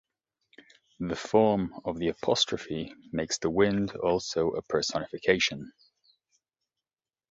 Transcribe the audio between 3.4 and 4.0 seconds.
wind